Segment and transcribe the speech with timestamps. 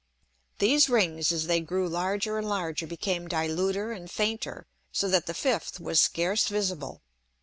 [0.57, 5.33] These Rings as they grew larger and larger became diluter and fainter, so that the
[5.35, 7.03] fifth was scarce visible.